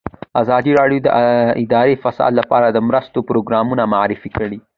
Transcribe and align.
ازادي 0.41 0.71
راډیو 0.79 1.03
د 1.03 1.07
اداري 1.63 1.95
فساد 2.03 2.31
لپاره 2.39 2.67
د 2.69 2.77
مرستو 2.87 3.19
پروګرامونه 3.29 3.83
معرفي 3.93 4.29
کړي. 4.37 4.57